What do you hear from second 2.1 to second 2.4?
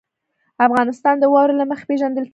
کېږي.